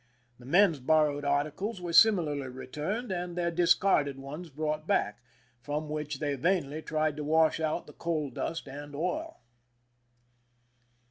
[0.39, 5.21] The men's borrowed articles were similarly returned and their discarded ones brought back,
[5.61, 9.41] from which they vainly tried to wash out the coal dust and oil.